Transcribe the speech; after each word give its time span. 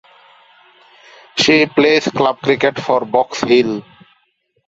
She 1.37 1.67
plays 1.67 2.07
club 2.07 2.39
cricket 2.41 2.79
for 2.79 3.05
Box 3.05 3.41
Hill. 3.41 3.83